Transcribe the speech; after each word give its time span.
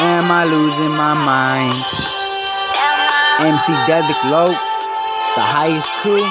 Am 0.00 0.30
I 0.30 0.44
losing 0.44 0.94
my 0.96 1.12
mind? 1.12 1.74
MC 3.40 3.72
Devek 3.90 4.30
Low, 4.30 4.46
the 4.46 5.42
highest 5.42 5.90
crew. 6.02 6.22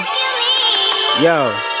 Yo. 1.22 1.77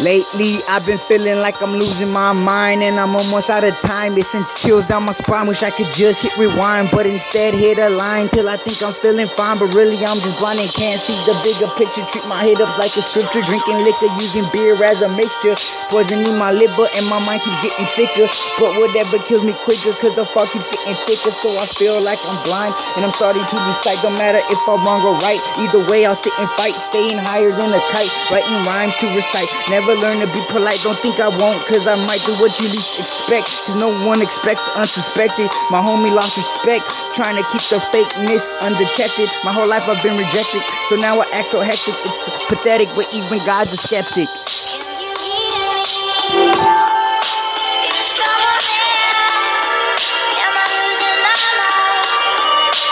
Lately, 0.00 0.64
I've 0.64 0.86
been 0.86 0.96
feeling 1.12 1.44
like 1.44 1.60
I'm 1.60 1.76
losing 1.76 2.08
my 2.08 2.32
mind 2.32 2.82
and 2.82 2.98
I'm 2.98 3.12
almost 3.12 3.50
out 3.52 3.64
of 3.64 3.76
time. 3.84 4.16
It 4.16 4.24
sends 4.24 4.48
chills 4.56 4.88
down 4.88 5.04
my 5.04 5.12
spine. 5.12 5.46
Wish 5.46 5.62
I 5.62 5.68
could 5.68 5.92
just 5.92 6.24
hit 6.24 6.32
rewind, 6.40 6.88
but 6.88 7.04
instead 7.04 7.52
hit 7.52 7.76
a 7.76 7.90
line 7.92 8.28
till 8.32 8.48
I 8.48 8.56
think 8.56 8.80
I'm 8.80 8.96
feeling 8.96 9.28
fine. 9.36 9.60
But 9.60 9.76
really, 9.76 10.00
I'm 10.00 10.16
just 10.24 10.40
blind 10.40 10.56
and 10.56 10.72
can't 10.72 10.96
see 10.96 11.12
the 11.28 11.36
bigger 11.44 11.68
picture. 11.76 12.00
Treat 12.08 12.24
my 12.32 12.40
head 12.40 12.64
up 12.64 12.72
like 12.80 12.96
a 12.96 13.04
scripture. 13.04 13.44
Drinking 13.44 13.84
liquor, 13.84 14.08
using 14.16 14.48
beer 14.56 14.72
as 14.80 15.04
a 15.04 15.10
mixture. 15.12 15.52
Poisoning 15.92 16.32
my 16.40 16.48
liver 16.48 16.88
and 16.96 17.04
my 17.12 17.20
mind 17.20 17.44
keeps 17.44 17.60
getting 17.60 17.84
sicker. 17.84 18.24
But 18.56 18.72
whatever 18.80 19.20
kills 19.28 19.44
me 19.44 19.52
quicker, 19.68 19.92
cause 20.00 20.16
the 20.16 20.24
fog 20.24 20.48
keeps 20.48 20.64
getting 20.72 20.96
thicker. 21.04 21.28
So 21.28 21.52
I 21.60 21.68
feel 21.68 22.00
like 22.00 22.20
I'm 22.24 22.40
blind 22.48 22.72
and 22.96 23.04
I'm 23.04 23.12
starting 23.12 23.44
to 23.44 23.56
decide. 23.68 24.00
Don't 24.00 24.16
matter 24.16 24.40
if 24.40 24.60
I'm 24.64 24.80
wrong 24.80 25.04
or 25.04 25.20
right. 25.20 25.40
Either 25.60 25.84
way, 25.92 26.08
I'll 26.08 26.16
sit 26.16 26.32
and 26.40 26.48
fight. 26.56 26.72
Staying 26.72 27.20
higher 27.20 27.52
than 27.52 27.68
a 27.68 27.82
kite. 27.92 28.12
Writing 28.32 28.64
rhymes 28.64 28.96
to 29.04 29.06
recite. 29.12 29.50
Never 29.68 29.89
never 29.90 30.02
learn 30.02 30.20
to 30.20 30.32
be 30.32 30.40
polite. 30.50 30.78
Don't 30.82 30.98
think 30.98 31.18
I 31.20 31.28
won't, 31.28 31.58
cause 31.66 31.86
I 31.86 31.94
might 32.06 32.22
do 32.26 32.32
what 32.38 32.54
you 32.60 32.66
least 32.70 33.00
expect. 33.00 33.66
Cause 33.66 33.76
no 33.76 33.90
one 34.06 34.22
expects 34.22 34.62
the 34.62 34.78
unsuspected. 34.78 35.50
My 35.70 35.82
homie 35.82 36.14
lost 36.14 36.36
respect, 36.36 36.86
trying 37.14 37.36
to 37.36 37.44
keep 37.50 37.62
the 37.70 37.82
fakeness 37.90 38.46
undetected. 38.62 39.28
My 39.44 39.52
whole 39.52 39.68
life 39.68 39.88
I've 39.88 40.02
been 40.02 40.16
rejected, 40.16 40.62
so 40.88 40.96
now 40.96 41.18
I 41.18 41.26
act 41.34 41.48
so 41.48 41.60
hectic. 41.60 41.94
It's 42.06 42.46
pathetic, 42.46 42.88
but 42.94 43.06
even 43.14 43.38
God's 43.46 43.72
a 43.72 43.78
skeptic. 43.78 44.28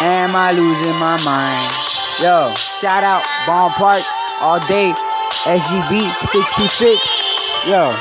Am 0.01 0.35
I 0.35 0.53
losing 0.53 0.97
my 0.99 1.19
mind? 1.25 1.73
Yo, 2.23 2.55
shout 2.55 3.05
out 3.05 3.23
Bond 3.47 3.75
Park 3.75 4.03
all 4.41 4.61
day. 4.67 4.95
SGB 5.47 6.03
626. 6.27 6.99
Yo. 7.67 7.93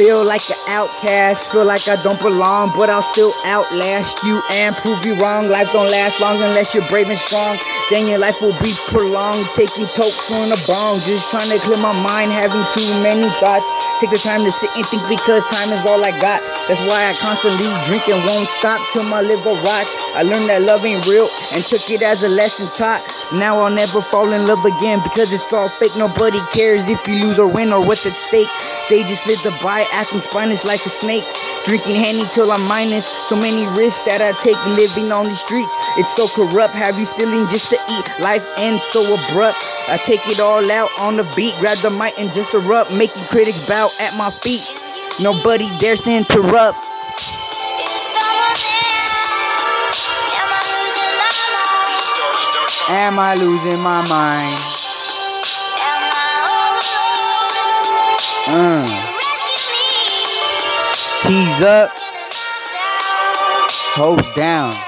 Feel 0.00 0.24
like 0.24 0.48
an 0.48 0.56
outcast, 0.80 1.52
feel 1.52 1.66
like 1.66 1.86
I 1.86 2.00
don't 2.00 2.16
belong, 2.22 2.72
but 2.72 2.88
I'll 2.88 3.04
still 3.04 3.34
outlast 3.44 4.24
you 4.24 4.40
and 4.56 4.74
prove 4.76 5.04
you 5.04 5.12
wrong. 5.20 5.52
Life 5.52 5.76
don't 5.76 5.92
last 5.92 6.22
long 6.22 6.40
unless 6.40 6.72
you're 6.72 6.88
brave 6.88 7.10
and 7.12 7.18
strong. 7.20 7.60
Then 7.90 8.08
your 8.08 8.16
life 8.16 8.40
will 8.40 8.56
be 8.64 8.72
prolonged. 8.88 9.44
Taking 9.52 9.84
tokes 9.92 10.24
on 10.32 10.48
a 10.48 10.56
bong, 10.64 11.04
just 11.04 11.28
trying 11.28 11.52
to 11.52 11.60
clear 11.60 11.76
my 11.84 11.92
mind, 11.92 12.32
having 12.32 12.64
too 12.72 12.88
many 13.04 13.28
thoughts. 13.44 13.68
Take 14.00 14.08
the 14.08 14.16
time 14.16 14.40
to 14.48 14.50
sit 14.50 14.72
and 14.72 14.88
think 14.88 15.04
because 15.04 15.44
time 15.52 15.68
is 15.68 15.84
all 15.84 16.00
I 16.00 16.16
got. 16.16 16.40
That's 16.64 16.80
why 16.88 17.04
I 17.04 17.12
constantly 17.20 17.68
drink 17.84 18.08
and 18.08 18.24
won't 18.24 18.48
stop 18.48 18.80
till 18.96 19.04
my 19.12 19.20
liver 19.20 19.52
rots. 19.52 19.92
I 20.16 20.24
learned 20.24 20.48
that 20.48 20.64
love 20.64 20.80
ain't 20.80 21.04
real 21.04 21.28
and 21.52 21.60
took 21.60 21.84
it 21.92 22.00
as 22.00 22.24
a 22.24 22.28
lesson 22.32 22.72
taught. 22.72 23.04
Now 23.36 23.60
I'll 23.60 23.68
never 23.68 24.00
fall 24.00 24.32
in 24.32 24.48
love 24.48 24.64
again 24.64 25.04
because 25.04 25.36
it's 25.36 25.52
all 25.52 25.68
fake. 25.68 25.92
Nobody 26.00 26.40
cares 26.56 26.88
if 26.88 27.04
you 27.04 27.20
lose 27.20 27.36
or 27.36 27.52
win 27.52 27.68
or 27.68 27.84
what's 27.84 28.08
at 28.08 28.16
stake. 28.16 28.48
They 28.88 29.04
just 29.04 29.28
live 29.28 29.44
to 29.44 29.52
buy, 29.62 29.84
acting 29.92 30.20
spineless 30.20 30.64
like 30.64 30.84
a 30.86 30.88
snake. 30.88 31.24
Drinking 31.66 31.96
Henny 31.96 32.24
till 32.32 32.50
I'm 32.50 32.62
minus. 32.68 33.06
So 33.28 33.36
many 33.36 33.66
risks 33.78 34.02
that 34.04 34.20
I 34.22 34.32
take 34.42 34.58
living 34.76 35.12
on 35.12 35.24
the 35.24 35.36
streets. 35.36 35.74
It's 35.98 36.14
so 36.14 36.26
corrupt. 36.28 36.74
Have 36.74 36.98
you 36.98 37.04
stealing 37.04 37.46
just 37.48 37.70
to 37.70 37.78
eat? 37.90 38.06
Life 38.20 38.46
ends 38.58 38.82
so 38.84 39.02
abrupt. 39.04 39.58
I 39.88 39.96
take 39.98 40.26
it 40.26 40.40
all 40.40 40.64
out 40.70 40.90
on 40.98 41.16
the 41.16 41.26
beat. 41.36 41.54
Grab 41.60 41.78
the 41.78 41.90
mic 41.90 42.18
and 42.18 42.30
just 42.32 42.54
erupt. 42.54 42.92
Making 42.92 43.24
critics 43.28 43.68
bow 43.68 43.88
at 44.00 44.16
my 44.16 44.30
feet. 44.30 44.64
Nobody 45.20 45.68
dares 45.78 46.02
to 46.02 46.12
interrupt. 46.12 46.78
Am 52.90 53.18
I 53.20 53.34
losing 53.34 53.78
my 53.80 54.02
mind? 54.08 54.80
Uh. 58.52 58.99
Tease 61.30 61.62
up. 61.62 61.90
Hose 63.94 64.34
down. 64.34 64.74